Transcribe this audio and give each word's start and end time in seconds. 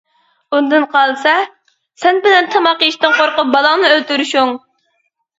ئۇندىن 0.59 0.85
قالسا؟ 0.93 1.33
سەن 2.03 2.17
بىلەن 2.23 2.47
تاماق 2.55 2.81
يېيىشتىن 2.85 3.13
قورقۇپ 3.19 3.51
بالاڭنى 3.57 3.91
ئۆلتۈرۈشۈڭ. 3.91 4.55